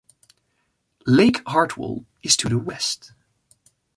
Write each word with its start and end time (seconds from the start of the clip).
Lake 1.05 1.43
Hartwell 1.47 2.05
is 2.23 2.35
to 2.37 2.49
the 2.49 2.57
west. 2.57 3.11